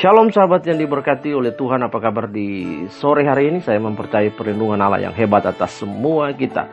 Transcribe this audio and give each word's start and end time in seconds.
Shalom 0.00 0.32
sahabat 0.32 0.64
yang 0.64 0.80
diberkati 0.80 1.28
oleh 1.36 1.52
Tuhan 1.52 1.84
Apa 1.84 2.00
kabar 2.00 2.24
di 2.24 2.88
sore 2.88 3.20
hari 3.28 3.52
ini? 3.52 3.60
Saya 3.60 3.76
mempercayai 3.84 4.32
perlindungan 4.32 4.80
Allah 4.80 5.04
yang 5.04 5.12
hebat 5.12 5.44
atas 5.44 5.84
semua 5.84 6.32
kita. 6.32 6.64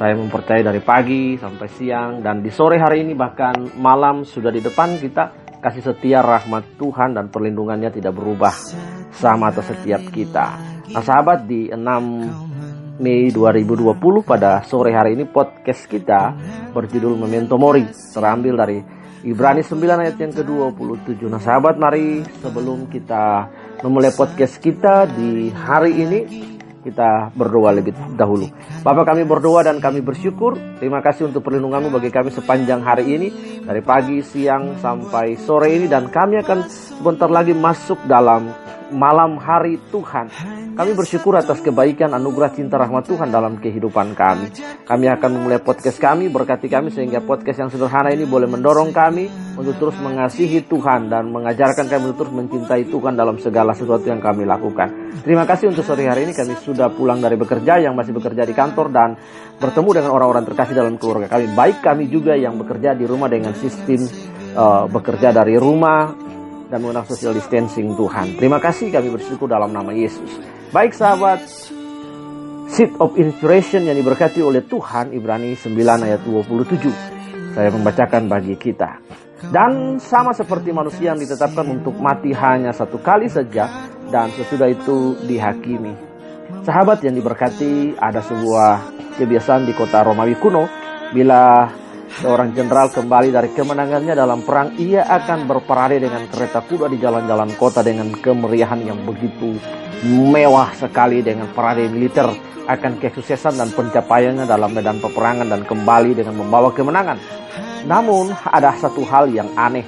Saya 0.00 0.16
mempercayai 0.16 0.64
dari 0.64 0.80
pagi 0.80 1.36
sampai 1.36 1.68
siang 1.68 2.24
Dan 2.24 2.40
di 2.40 2.48
sore 2.48 2.80
hari 2.80 3.04
ini 3.04 3.12
bahkan 3.12 3.68
malam 3.76 4.24
sudah 4.24 4.48
di 4.48 4.64
depan 4.64 4.96
kita 4.96 5.52
Kasih 5.60 5.92
setia 5.92 6.24
rahmat 6.24 6.80
Tuhan 6.80 7.12
dan 7.12 7.28
perlindungannya 7.28 7.92
tidak 7.92 8.16
berubah 8.16 8.56
Sama 9.12 9.52
atas 9.52 9.68
setiap 9.68 10.00
kita. 10.08 10.56
Nah 10.88 11.04
sahabat 11.04 11.44
di 11.44 11.68
6 11.68 12.96
Mei 12.96 13.28
2020 13.28 13.92
pada 14.24 14.64
sore 14.64 14.96
hari 14.96 15.20
ini 15.20 15.28
podcast 15.28 15.84
kita 15.84 16.32
berjudul 16.72 17.12
Memento 17.20 17.60
Mori 17.60 17.84
terambil 17.92 18.56
dari 18.56 18.93
Ibrani 19.24 19.64
9 19.64 20.04
ayat 20.04 20.20
yang 20.20 20.36
ke-27. 20.36 21.24
Nah 21.32 21.40
sahabat 21.40 21.80
mari 21.80 22.20
sebelum 22.44 22.92
kita 22.92 23.48
memulai 23.80 24.12
podcast 24.12 24.60
kita 24.60 25.08
di 25.08 25.48
hari 25.48 25.96
ini 25.96 26.18
kita 26.84 27.32
berdoa 27.32 27.72
lebih 27.72 27.96
dahulu. 28.12 28.52
Bapak 28.84 29.16
kami 29.16 29.24
berdoa 29.24 29.64
dan 29.64 29.80
kami 29.80 30.04
bersyukur. 30.04 30.60
Terima 30.76 31.00
kasih 31.00 31.32
untuk 31.32 31.40
perlindunganmu 31.40 31.88
bagi 31.88 32.12
kami 32.12 32.28
sepanjang 32.28 32.84
hari 32.84 33.16
ini. 33.16 33.28
Dari 33.64 33.80
pagi, 33.80 34.20
siang, 34.20 34.76
sampai 34.76 35.40
sore 35.40 35.72
ini. 35.72 35.88
Dan 35.88 36.12
kami 36.12 36.44
akan 36.44 36.68
sebentar 36.68 37.32
lagi 37.32 37.56
masuk 37.56 38.04
dalam 38.04 38.52
malam 38.92 39.40
hari 39.40 39.80
Tuhan. 39.88 40.28
Kami 40.74 40.92
bersyukur 40.92 41.38
atas 41.38 41.62
kebaikan 41.64 42.12
anugerah 42.12 42.50
cinta 42.52 42.76
rahmat 42.76 43.08
Tuhan 43.08 43.32
dalam 43.32 43.56
kehidupan 43.56 44.12
kami. 44.12 44.52
Kami 44.84 45.06
akan 45.08 45.30
memulai 45.40 45.62
podcast 45.62 45.96
kami, 45.96 46.28
berkati 46.28 46.68
kami 46.68 46.92
sehingga 46.92 47.24
podcast 47.24 47.64
yang 47.64 47.70
sederhana 47.70 48.12
ini 48.12 48.26
boleh 48.28 48.50
mendorong 48.50 48.90
kami 48.90 49.30
untuk 49.54 49.74
terus 49.78 49.96
mengasihi 50.02 50.66
Tuhan 50.66 51.06
dan 51.06 51.30
mengajarkan 51.30 51.86
kami 51.86 52.10
untuk 52.10 52.26
terus 52.26 52.34
mencintai 52.34 52.90
Tuhan 52.90 53.14
dalam 53.14 53.38
segala 53.38 53.70
sesuatu 53.70 54.02
yang 54.06 54.18
kami 54.18 54.42
lakukan. 54.42 55.14
Terima 55.22 55.46
kasih 55.46 55.70
untuk 55.70 55.86
sore 55.86 56.10
hari 56.10 56.26
ini 56.26 56.34
kami 56.34 56.58
sudah 56.58 56.90
pulang 56.90 57.22
dari 57.22 57.38
bekerja 57.38 57.78
yang 57.78 57.94
masih 57.94 58.12
bekerja 58.14 58.42
di 58.42 58.54
kantor 58.54 58.90
dan 58.90 59.14
bertemu 59.62 59.90
dengan 60.02 60.10
orang-orang 60.10 60.44
terkasih 60.44 60.74
dalam 60.74 60.98
keluarga 60.98 61.30
kami. 61.38 61.54
Baik 61.54 61.78
kami 61.80 62.10
juga 62.10 62.34
yang 62.34 62.58
bekerja 62.58 62.98
di 62.98 63.06
rumah 63.06 63.30
dengan 63.30 63.54
sistem 63.54 64.02
uh, 64.58 64.90
bekerja 64.90 65.30
dari 65.30 65.54
rumah 65.54 66.10
dan 66.66 66.82
menggunakan 66.82 67.06
social 67.06 67.38
distancing 67.38 67.94
Tuhan. 67.94 68.34
Terima 68.34 68.58
kasih 68.58 68.90
kami 68.90 69.14
bersyukur 69.14 69.46
dalam 69.46 69.70
nama 69.70 69.94
Yesus. 69.94 70.26
Baik 70.74 70.90
sahabat, 70.90 71.46
seed 72.66 72.90
of 72.98 73.14
inspiration 73.14 73.86
yang 73.86 73.94
diberkati 73.94 74.42
oleh 74.42 74.66
Tuhan 74.66 75.14
Ibrani 75.14 75.54
9 75.54 75.70
ayat 75.78 76.20
27. 76.26 77.54
Saya 77.54 77.70
membacakan 77.70 78.26
bagi 78.26 78.58
kita. 78.58 78.98
Dan 79.50 80.00
sama 80.00 80.32
seperti 80.32 80.70
manusia 80.70 81.12
yang 81.12 81.20
ditetapkan 81.20 81.66
untuk 81.68 81.96
mati 81.98 82.32
hanya 82.32 82.70
satu 82.70 83.00
kali 83.00 83.28
saja 83.28 83.90
dan 84.08 84.30
sesudah 84.32 84.70
itu 84.70 85.18
dihakimi. 85.24 85.92
Sahabat 86.64 87.04
yang 87.04 87.16
diberkati 87.16 87.98
ada 87.98 88.20
sebuah 88.20 88.80
kebiasaan 89.20 89.68
di 89.68 89.72
kota 89.76 90.04
Romawi 90.04 90.36
kuno 90.36 90.64
bila 91.12 91.68
seorang 92.20 92.54
jenderal 92.54 92.94
kembali 92.94 93.34
dari 93.34 93.50
kemenangannya 93.50 94.14
dalam 94.14 94.46
perang 94.46 94.78
ia 94.78 95.02
akan 95.02 95.50
berparade 95.50 95.98
dengan 95.98 96.24
kereta 96.30 96.62
kuda 96.62 96.86
di 96.86 96.98
jalan-jalan 97.02 97.50
kota 97.58 97.82
dengan 97.82 98.14
kemeriahan 98.14 98.80
yang 98.86 99.02
begitu 99.02 99.58
mewah 100.04 100.70
sekali 100.76 101.24
dengan 101.24 101.50
parade 101.50 101.90
militer 101.90 102.28
akan 102.64 102.96
kesuksesan 102.96 103.60
dan 103.60 103.68
pencapaiannya 103.72 104.48
dalam 104.48 104.72
medan 104.72 105.00
peperangan 105.00 105.48
dan 105.48 105.62
kembali 105.68 106.16
dengan 106.16 106.40
membawa 106.40 106.72
kemenangan. 106.72 107.18
Namun 107.84 108.32
ada 108.48 108.72
satu 108.80 109.04
hal 109.04 109.28
yang 109.32 109.48
aneh. 109.56 109.84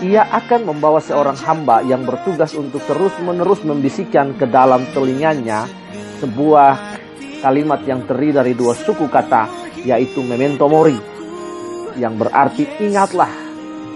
Ia 0.00 0.24
akan 0.32 0.72
membawa 0.72 0.96
seorang 0.96 1.36
hamba 1.44 1.84
yang 1.84 2.08
bertugas 2.08 2.56
untuk 2.56 2.80
terus-menerus 2.88 3.60
membisikkan 3.68 4.32
ke 4.32 4.48
dalam 4.48 4.88
telinganya 4.96 5.68
sebuah 6.24 6.78
kalimat 7.44 7.84
yang 7.84 8.08
terdiri 8.08 8.32
dari 8.32 8.52
dua 8.56 8.72
suku 8.72 9.08
kata 9.12 9.48
yaitu 9.84 10.20
memento 10.24 10.68
mori 10.68 10.96
yang 12.00 12.16
berarti 12.16 12.64
ingatlah 12.80 13.28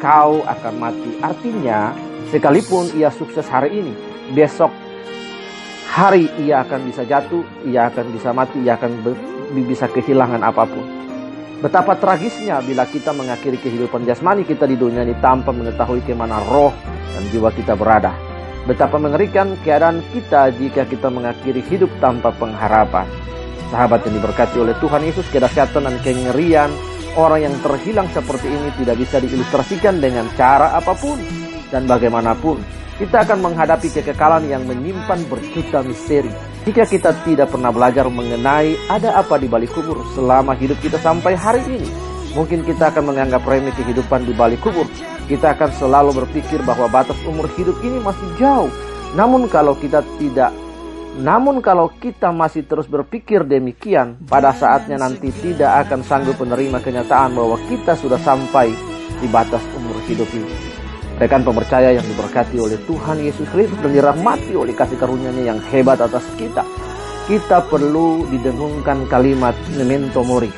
kau 0.00 0.44
akan 0.44 0.74
mati. 0.76 1.10
Artinya 1.24 1.96
sekalipun 2.28 2.92
ia 2.96 3.08
sukses 3.08 3.48
hari 3.48 3.80
ini, 3.80 3.94
besok 4.36 4.72
hari 5.88 6.28
ia 6.42 6.60
akan 6.68 6.80
bisa 6.84 7.08
jatuh, 7.08 7.44
ia 7.64 7.88
akan 7.88 8.06
bisa 8.12 8.34
mati, 8.36 8.60
ia 8.60 8.76
akan 8.76 8.92
bisa 9.56 9.88
kehilangan 9.88 10.44
apa 10.44 10.68
pun. 10.68 10.84
Betapa 11.64 11.96
tragisnya 11.96 12.60
bila 12.60 12.84
kita 12.84 13.16
mengakhiri 13.16 13.56
kehidupan 13.56 14.04
jasmani 14.04 14.44
kita 14.44 14.68
di 14.68 14.76
dunia 14.76 15.00
ini 15.00 15.16
tanpa 15.24 15.48
mengetahui 15.48 16.04
ke 16.04 16.12
mana 16.12 16.36
roh 16.44 16.76
dan 17.16 17.24
jiwa 17.32 17.48
kita 17.56 17.72
berada. 17.72 18.12
Betapa 18.68 19.00
mengerikan 19.00 19.56
keadaan 19.64 20.04
kita 20.12 20.52
jika 20.60 20.84
kita 20.84 21.08
mengakhiri 21.08 21.64
hidup 21.64 21.88
tanpa 22.04 22.36
pengharapan. 22.36 23.08
Sahabat 23.72 24.04
yang 24.04 24.20
diberkati 24.20 24.60
oleh 24.60 24.76
Tuhan 24.76 25.08
Yesus, 25.08 25.24
kedahsyatan 25.32 25.88
dan 25.88 25.96
kengerian 26.04 26.68
orang 27.16 27.48
yang 27.48 27.56
terhilang 27.64 28.12
seperti 28.12 28.52
ini 28.52 28.68
tidak 28.84 29.00
bisa 29.00 29.16
diilustrasikan 29.24 30.04
dengan 30.04 30.28
cara 30.36 30.76
apa 30.76 30.92
pun 30.92 31.16
dan 31.72 31.88
bagaimanapun 31.88 32.60
kita 33.00 33.24
akan 33.24 33.40
menghadapi 33.40 33.88
kekekalan 33.88 34.52
yang 34.52 34.68
menyimpan 34.68 35.16
berjuta 35.32 35.80
misteri. 35.80 36.28
Jika 36.64 36.88
kita 36.88 37.12
tidak 37.28 37.52
pernah 37.52 37.68
belajar 37.68 38.08
mengenai 38.08 38.72
ada 38.88 39.20
apa 39.20 39.36
di 39.36 39.44
balik 39.44 39.76
kubur 39.76 40.00
selama 40.16 40.56
hidup 40.56 40.80
kita 40.80 40.96
sampai 40.96 41.36
hari 41.36 41.60
ini, 41.68 41.92
mungkin 42.32 42.64
kita 42.64 42.88
akan 42.88 43.12
menganggap 43.12 43.44
remeh 43.44 43.76
kehidupan 43.76 44.24
di 44.24 44.32
balik 44.32 44.64
kubur. 44.64 44.88
Kita 45.28 45.52
akan 45.52 45.70
selalu 45.76 46.24
berpikir 46.24 46.64
bahwa 46.64 46.88
batas 46.88 47.20
umur 47.28 47.52
hidup 47.60 47.76
ini 47.84 48.00
masih 48.00 48.28
jauh. 48.40 48.72
Namun 49.12 49.44
kalau 49.52 49.76
kita 49.76 50.00
tidak 50.16 50.56
namun 51.14 51.62
kalau 51.62 51.94
kita 51.94 52.34
masih 52.34 52.66
terus 52.66 52.90
berpikir 52.90 53.46
demikian, 53.46 54.18
pada 54.26 54.50
saatnya 54.50 54.98
nanti 54.98 55.30
tidak 55.30 55.86
akan 55.86 56.02
sanggup 56.02 56.42
menerima 56.42 56.82
kenyataan 56.82 57.38
bahwa 57.38 57.54
kita 57.70 57.94
sudah 57.94 58.18
sampai 58.18 58.74
di 59.22 59.28
batas 59.30 59.62
umur 59.78 59.94
hidup 60.10 60.26
ini. 60.34 60.73
Rekan 61.14 61.46
pemercaya 61.46 61.94
yang 61.94 62.02
diberkati 62.02 62.58
oleh 62.58 62.74
Tuhan 62.90 63.22
Yesus 63.22 63.46
Kristus 63.54 63.78
dan 63.78 63.94
dirahmati 63.94 64.50
oleh 64.58 64.74
kasih 64.74 64.98
karunia-Nya 64.98 65.54
yang 65.54 65.60
hebat 65.70 66.02
atas 66.02 66.26
kita. 66.34 66.66
Kita 67.30 67.62
perlu 67.70 68.26
didengungkan 68.34 69.06
kalimat 69.06 69.54
memento 69.78 70.26
mori. 70.26 70.50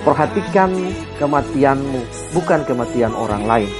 Perhatikan 0.00 0.72
kematianmu, 1.20 2.32
bukan 2.32 2.64
kematian 2.64 3.12
orang 3.12 3.44
lain. 3.44 3.70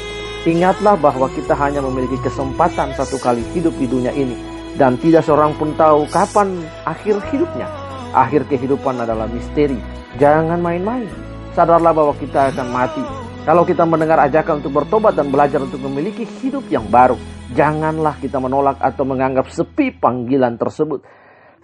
Ingatlah 0.44 1.00
bahwa 1.00 1.32
kita 1.32 1.56
hanya 1.56 1.80
memiliki 1.80 2.20
kesempatan 2.20 2.92
satu 2.92 3.16
kali 3.16 3.40
hidup 3.56 3.72
di 3.80 3.88
dunia 3.88 4.12
ini. 4.12 4.36
Dan 4.76 5.00
tidak 5.00 5.24
seorang 5.24 5.56
pun 5.56 5.72
tahu 5.72 6.04
kapan 6.12 6.52
akhir 6.84 7.16
hidupnya. 7.32 7.64
Akhir 8.12 8.44
kehidupan 8.44 9.00
adalah 9.00 9.24
misteri. 9.24 9.80
Jangan 10.20 10.60
main-main. 10.60 11.08
Sadarlah 11.56 11.96
bahwa 11.96 12.12
kita 12.20 12.52
akan 12.52 12.68
mati 12.68 13.19
kalau 13.40 13.64
kita 13.64 13.88
mendengar 13.88 14.20
ajakan 14.28 14.60
untuk 14.60 14.84
bertobat 14.84 15.16
dan 15.16 15.32
belajar 15.32 15.64
untuk 15.64 15.80
memiliki 15.80 16.28
hidup 16.44 16.68
yang 16.68 16.84
baru, 16.92 17.16
janganlah 17.56 18.20
kita 18.20 18.36
menolak 18.36 18.76
atau 18.84 19.08
menganggap 19.08 19.48
sepi 19.48 19.96
panggilan 19.96 20.60
tersebut. 20.60 21.00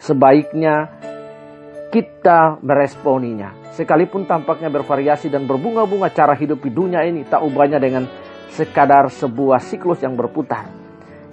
Sebaiknya 0.00 0.88
kita 1.92 2.64
meresponinya. 2.64 3.52
Sekalipun 3.76 4.24
tampaknya 4.24 4.72
bervariasi 4.72 5.28
dan 5.28 5.44
berbunga-bunga 5.44 6.08
cara 6.16 6.32
hidup 6.32 6.64
di 6.64 6.72
dunia 6.72 7.04
ini, 7.04 7.28
tak 7.28 7.44
ubahnya 7.44 7.76
dengan 7.76 8.08
sekadar 8.56 9.12
sebuah 9.12 9.60
siklus 9.60 10.00
yang 10.00 10.16
berputar. 10.16 10.72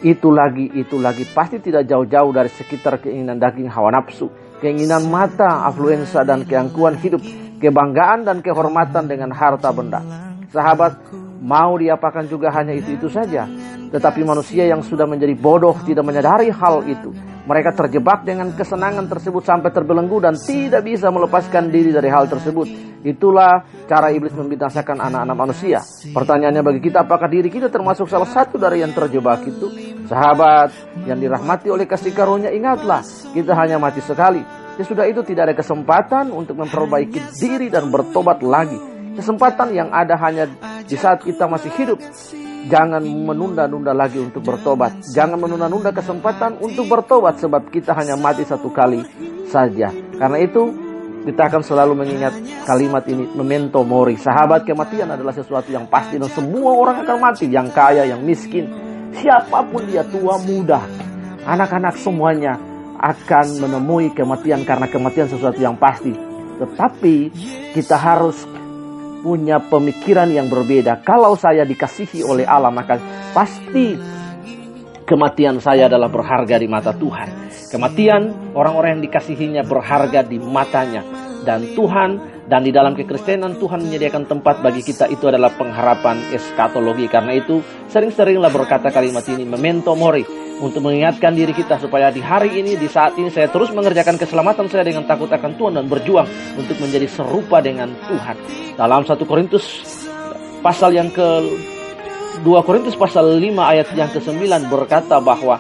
Itu 0.04 0.36
lagi, 0.36 0.68
itu 0.76 1.00
lagi, 1.00 1.24
pasti 1.24 1.64
tidak 1.64 1.88
jauh-jauh 1.88 2.36
dari 2.36 2.52
sekitar 2.52 3.00
keinginan 3.00 3.40
daging 3.40 3.72
hawa 3.72 3.96
nafsu, 3.96 4.28
keinginan 4.60 5.08
mata, 5.08 5.64
afluensa, 5.64 6.28
dan 6.28 6.44
keangkuhan 6.44 7.00
hidup, 7.00 7.24
kebanggaan 7.64 8.28
dan 8.28 8.44
kehormatan 8.44 9.08
dengan 9.08 9.32
harta 9.32 9.72
benda. 9.72 10.33
Sahabat, 10.54 11.10
mau 11.42 11.74
diapakan 11.82 12.30
juga 12.30 12.54
hanya 12.54 12.78
itu-itu 12.78 13.10
saja. 13.10 13.50
Tetapi 13.90 14.22
manusia 14.22 14.70
yang 14.70 14.86
sudah 14.86 15.10
menjadi 15.10 15.34
bodoh 15.34 15.74
tidak 15.82 16.06
menyadari 16.06 16.54
hal 16.54 16.86
itu. 16.86 17.10
Mereka 17.50 17.74
terjebak 17.74 18.22
dengan 18.22 18.54
kesenangan 18.54 19.10
tersebut 19.10 19.42
sampai 19.42 19.74
terbelenggu 19.74 20.22
dan 20.22 20.38
tidak 20.38 20.86
bisa 20.86 21.10
melepaskan 21.10 21.74
diri 21.74 21.90
dari 21.90 22.08
hal 22.08 22.30
tersebut. 22.30 22.70
Itulah 23.02 23.66
cara 23.90 24.14
iblis 24.14 24.32
membinasakan 24.38 25.02
anak-anak 25.02 25.36
manusia. 25.36 25.82
Pertanyaannya 26.14 26.62
bagi 26.62 26.82
kita, 26.86 27.02
apakah 27.02 27.28
diri 27.28 27.50
kita 27.50 27.68
termasuk 27.74 28.06
salah 28.06 28.30
satu 28.30 28.62
dari 28.62 28.86
yang 28.86 28.94
terjebak 28.94 29.44
itu? 29.50 29.68
Sahabat 30.06 30.70
yang 31.10 31.18
dirahmati 31.18 31.68
oleh 31.74 31.90
kasih 31.90 32.14
karunia, 32.14 32.54
ingatlah, 32.54 33.02
kita 33.34 33.58
hanya 33.58 33.82
mati 33.82 34.06
sekali. 34.06 34.46
Sesudah 34.78 35.10
itu 35.10 35.26
tidak 35.26 35.50
ada 35.50 35.56
kesempatan 35.58 36.30
untuk 36.30 36.62
memperbaiki 36.62 37.42
diri 37.42 37.74
dan 37.74 37.90
bertobat 37.90 38.40
lagi. 38.46 38.93
Kesempatan 39.14 39.70
yang 39.74 39.90
ada 39.94 40.18
hanya 40.18 40.50
di 40.84 40.98
saat 40.98 41.22
kita 41.22 41.46
masih 41.46 41.70
hidup. 41.78 42.00
Jangan 42.64 43.04
menunda-nunda 43.04 43.92
lagi 43.92 44.24
untuk 44.24 44.42
bertobat. 44.42 45.04
Jangan 45.12 45.36
menunda-nunda 45.36 45.92
kesempatan 45.92 46.58
untuk 46.64 46.88
bertobat 46.88 47.38
sebab 47.38 47.68
kita 47.68 47.92
hanya 47.94 48.16
mati 48.16 48.48
satu 48.48 48.72
kali 48.72 49.04
saja. 49.52 49.92
Karena 49.92 50.40
itu 50.40 50.72
kita 51.28 51.52
akan 51.52 51.62
selalu 51.64 51.94
mengingat 52.00 52.34
kalimat 52.64 53.04
ini 53.08 53.28
memento 53.36 53.84
mori. 53.84 54.16
Sahabat 54.16 54.64
kematian 54.64 55.12
adalah 55.12 55.36
sesuatu 55.36 55.72
yang 55.72 55.88
pasti 55.92 56.16
dan 56.16 56.32
semua 56.32 56.72
orang 56.72 57.04
akan 57.04 57.18
mati. 57.20 57.52
Yang 57.52 57.70
kaya, 57.76 58.08
yang 58.08 58.24
miskin, 58.24 58.72
Siapa 59.14 59.62
pun 59.70 59.86
dia 59.86 60.02
tua 60.10 60.42
muda, 60.42 60.82
anak-anak 61.46 62.02
semuanya 62.02 62.58
akan 62.98 63.62
menemui 63.62 64.10
kematian 64.10 64.66
karena 64.66 64.90
kematian 64.90 65.30
sesuatu 65.30 65.62
yang 65.62 65.78
pasti. 65.78 66.18
Tetapi 66.58 67.30
kita 67.78 67.94
harus 67.94 68.42
punya 69.24 69.64
pemikiran 69.64 70.28
yang 70.28 70.52
berbeda. 70.52 71.00
Kalau 71.00 71.40
saya 71.40 71.64
dikasihi 71.64 72.28
oleh 72.28 72.44
Allah, 72.44 72.76
maka 72.76 73.00
pasti 73.32 73.96
kematian 75.08 75.64
saya 75.64 75.88
adalah 75.88 76.12
berharga 76.12 76.60
di 76.60 76.68
mata 76.68 76.92
Tuhan. 76.92 77.48
Kematian 77.72 78.54
orang-orang 78.54 79.00
yang 79.00 79.04
dikasihinya 79.08 79.64
berharga 79.64 80.28
di 80.28 80.38
matanya. 80.38 81.23
Dan 81.44 81.76
Tuhan 81.76 82.34
dan 82.48 82.64
di 82.64 82.72
dalam 82.76 82.92
kekristenan 82.96 83.56
Tuhan 83.60 83.84
menyediakan 83.88 84.28
tempat 84.28 84.60
bagi 84.60 84.84
kita 84.84 85.08
itu 85.08 85.28
adalah 85.32 85.52
pengharapan 85.56 86.20
eskatologi. 86.32 87.08
Karena 87.08 87.36
itu 87.36 87.64
sering-seringlah 87.92 88.52
berkata 88.52 88.92
kalimat 88.92 89.24
ini 89.32 89.48
memento 89.48 89.96
mori 89.96 90.24
untuk 90.60 90.86
mengingatkan 90.86 91.36
diri 91.36 91.52
kita 91.52 91.80
supaya 91.82 92.14
di 92.14 92.24
hari 92.24 92.60
ini, 92.62 92.80
di 92.80 92.88
saat 92.88 93.20
ini 93.20 93.28
saya 93.28 93.52
terus 93.52 93.74
mengerjakan 93.76 94.16
keselamatan 94.16 94.72
saya 94.72 94.88
dengan 94.88 95.04
takut 95.04 95.28
akan 95.28 95.60
Tuhan 95.60 95.74
dan 95.76 95.86
berjuang 95.92 96.28
untuk 96.56 96.78
menjadi 96.80 97.08
serupa 97.10 97.60
dengan 97.60 97.92
Tuhan. 98.08 98.38
Dalam 98.80 99.04
1 99.04 99.18
Korintus 99.28 99.66
pasal 100.64 100.96
yang 100.96 101.12
ke 101.12 101.28
2 102.42 102.68
Korintus 102.68 102.96
pasal 102.96 103.38
5 103.38 103.44
ayat 103.60 103.88
yang 103.94 104.10
ke-9 104.10 104.42
berkata 104.72 105.20
bahwa 105.20 105.60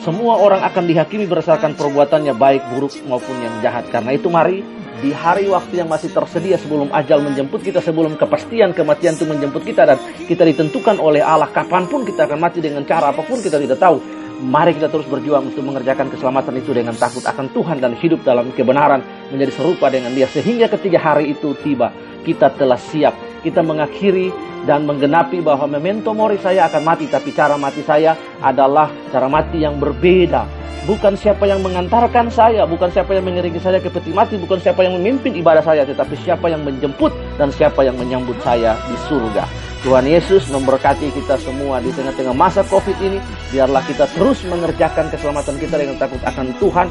semua 0.00 0.38
orang 0.38 0.62
akan 0.62 0.86
dihakimi 0.86 1.26
berdasarkan 1.26 1.74
perbuatannya 1.74 2.32
baik 2.32 2.62
buruk 2.72 2.94
maupun 3.10 3.34
yang 3.42 3.54
jahat. 3.60 3.90
Karena 3.90 4.14
itu 4.14 4.30
mari 4.30 4.62
di 4.98 5.14
hari 5.14 5.46
waktu 5.46 5.82
yang 5.82 5.88
masih 5.88 6.10
tersedia 6.10 6.58
sebelum 6.58 6.90
ajal 6.90 7.22
menjemput 7.22 7.62
kita, 7.62 7.78
sebelum 7.78 8.18
kepastian 8.18 8.74
kematian 8.74 9.14
itu 9.14 9.26
menjemput 9.26 9.62
kita 9.62 9.86
dan 9.86 9.98
kita 10.26 10.42
ditentukan 10.42 10.98
oleh 10.98 11.22
Allah 11.22 11.46
kapan 11.50 11.86
pun 11.86 12.02
kita 12.02 12.26
akan 12.26 12.38
mati 12.42 12.58
dengan 12.58 12.82
cara 12.82 13.14
apa 13.14 13.22
pun 13.22 13.38
kita 13.38 13.62
tidak 13.62 13.78
tahu. 13.78 14.02
Mari 14.38 14.78
kita 14.78 14.86
terus 14.86 15.10
berjuang 15.10 15.50
untuk 15.50 15.66
mengerjakan 15.66 16.14
keselamatan 16.14 16.62
itu 16.62 16.70
dengan 16.70 16.94
takut 16.94 17.26
akan 17.26 17.50
Tuhan 17.50 17.82
dan 17.82 17.98
hidup 17.98 18.22
dalam 18.22 18.54
kebenaran 18.54 19.02
menjadi 19.34 19.50
serupa 19.50 19.90
dengan 19.90 20.14
Dia 20.14 20.30
sehingga 20.30 20.70
ketika 20.70 20.98
hari 20.98 21.34
itu 21.34 21.58
tiba 21.58 21.90
kita 22.22 22.54
telah 22.54 22.78
siap 22.78 23.14
kita 23.48 23.64
mengakhiri 23.64 24.28
dan 24.68 24.84
menggenapi 24.84 25.40
bahwa 25.40 25.64
memento 25.80 26.12
mori 26.12 26.36
saya 26.36 26.68
akan 26.68 26.84
mati 26.84 27.08
tapi 27.08 27.32
cara 27.32 27.56
mati 27.56 27.80
saya 27.80 28.12
adalah 28.44 28.92
cara 29.08 29.26
mati 29.32 29.64
yang 29.64 29.80
berbeda 29.80 30.68
Bukan 30.88 31.20
siapa 31.20 31.44
yang 31.44 31.60
mengantarkan 31.60 32.32
saya, 32.32 32.64
bukan 32.64 32.88
siapa 32.88 33.12
yang 33.12 33.28
mengiringi 33.28 33.60
saya 33.60 33.76
ke 33.76 33.92
peti 33.92 34.08
mati, 34.08 34.40
bukan 34.40 34.56
siapa 34.56 34.80
yang 34.80 34.96
memimpin 34.96 35.36
ibadah 35.36 35.60
saya, 35.60 35.84
tetapi 35.84 36.16
siapa 36.24 36.48
yang 36.48 36.64
menjemput 36.64 37.12
dan 37.36 37.52
siapa 37.52 37.84
yang 37.84 37.92
menyambut 38.00 38.40
saya 38.40 38.72
di 38.88 38.96
surga. 39.04 39.44
Tuhan 39.84 40.08
Yesus 40.08 40.48
memberkati 40.48 41.12
kita 41.12 41.36
semua 41.44 41.84
di 41.84 41.92
tengah-tengah 41.92 42.32
masa 42.32 42.64
COVID 42.64 42.96
ini. 43.04 43.20
Biarlah 43.52 43.84
kita 43.84 44.08
terus 44.16 44.40
mengerjakan 44.48 45.12
keselamatan 45.12 45.60
kita 45.60 45.76
dengan 45.76 46.00
takut 46.00 46.24
akan 46.24 46.56
Tuhan 46.56 46.88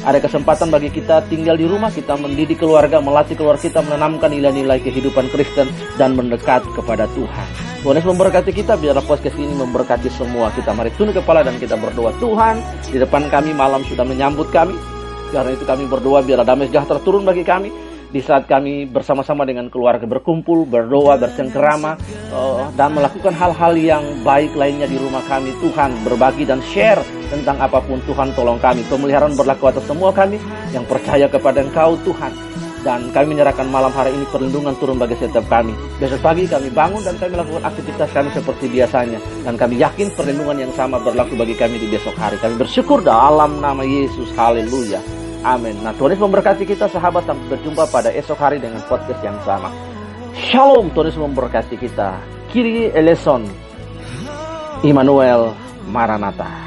ada 0.00 0.18
kesempatan 0.18 0.72
bagi 0.72 0.88
kita 0.88 1.22
tinggal 1.28 1.54
di 1.54 1.68
rumah, 1.68 1.92
kita 1.92 2.16
mendidik 2.16 2.58
keluarga, 2.58 2.98
melatih 2.98 3.36
keluarga 3.36 3.60
kita, 3.60 3.84
menanamkan 3.84 4.32
nilai-nilai 4.32 4.80
kehidupan 4.80 5.28
Kristen 5.28 5.68
dan 6.00 6.16
mendekat 6.16 6.64
kepada 6.72 7.04
Tuhan. 7.12 7.46
Tuhan 7.84 7.94
Yesus 8.00 8.10
memberkati 8.10 8.50
kita, 8.56 8.80
biarlah 8.80 9.04
podcast 9.04 9.36
ini 9.36 9.52
memberkati 9.52 10.08
semua 10.08 10.48
kita. 10.54 10.72
Mari 10.72 10.90
tunduk 10.96 11.20
kepala 11.20 11.44
dan 11.44 11.60
kita 11.60 11.76
berdoa. 11.76 12.14
Tuhan, 12.18 12.58
di 12.88 12.98
depan 12.98 13.28
kami 13.28 13.52
malam 13.52 13.84
sudah 13.86 14.06
menyambut 14.06 14.48
kami. 14.50 14.74
Karena 15.32 15.56
itu 15.56 15.64
kami 15.64 15.88
berdoa 15.88 16.20
biarlah 16.20 16.44
damai 16.44 16.68
sejahtera 16.68 17.00
turun 17.00 17.24
bagi 17.24 17.40
kami 17.40 17.91
di 18.12 18.20
saat 18.20 18.44
kami 18.44 18.84
bersama-sama 18.84 19.48
dengan 19.48 19.72
keluarga 19.72 20.04
berkumpul, 20.04 20.68
berdoa, 20.68 21.16
bercengkerama, 21.16 21.96
uh, 22.28 22.68
dan 22.76 22.92
melakukan 22.92 23.32
hal-hal 23.32 23.72
yang 23.72 24.04
baik 24.20 24.52
lainnya 24.52 24.84
di 24.84 25.00
rumah 25.00 25.24
kami. 25.24 25.56
Tuhan 25.64 26.04
berbagi 26.04 26.44
dan 26.44 26.60
share 26.60 27.00
tentang 27.32 27.56
apa 27.56 27.80
pun 27.80 28.04
Tuhan 28.04 28.36
tolong 28.36 28.60
kami. 28.60 28.84
Pemeliharaan 28.84 29.32
berlaku 29.32 29.72
atas 29.72 29.88
semua 29.88 30.12
kami 30.12 30.36
yang 30.76 30.84
percaya 30.84 31.24
kepada 31.26 31.64
Engkau 31.64 31.96
Tuhan. 32.04 32.52
Dan 32.82 33.14
kami 33.14 33.38
menyerahkan 33.38 33.70
malam 33.70 33.94
hari 33.94 34.10
ini 34.10 34.26
perlindungan 34.26 34.74
turun 34.82 34.98
bagi 34.98 35.14
setiap 35.14 35.46
kami. 35.46 35.70
Besok 36.02 36.18
pagi 36.18 36.50
kami 36.50 36.66
bangun 36.74 36.98
dan 37.06 37.14
kami 37.14 37.38
melakukan 37.38 37.62
aktivitas 37.62 38.10
kami 38.10 38.28
seperti 38.34 38.66
biasanya. 38.66 39.22
Dan 39.46 39.54
kami 39.54 39.78
yakin 39.78 40.10
perlindungan 40.18 40.66
yang 40.66 40.72
sama 40.74 40.98
berlaku 40.98 41.38
bagi 41.38 41.54
kami 41.54 41.78
di 41.78 41.86
besok 41.86 42.18
hari. 42.18 42.36
Kami 42.42 42.58
bersyukur 42.58 42.98
dalam 43.00 43.62
nama 43.62 43.86
Yesus. 43.86 44.34
Haleluya. 44.34 45.21
Amin. 45.42 45.74
Nah 45.82 45.90
Tuhan 45.98 46.14
Yesus 46.14 46.22
memberkati 46.22 46.62
kita 46.62 46.86
sahabat 46.86 47.26
sampai 47.26 47.58
berjumpa 47.58 47.90
pada 47.90 48.14
esok 48.14 48.38
hari 48.38 48.62
dengan 48.62 48.78
podcast 48.86 49.18
yang 49.26 49.34
sama. 49.42 49.74
Shalom 50.38 50.94
Tuhan 50.94 51.10
Yesus 51.10 51.22
memberkati 51.22 51.74
kita. 51.82 52.14
Kiri 52.54 52.94
eleson. 52.94 53.42
Immanuel 54.86 55.50
Maranatha. 55.90 56.52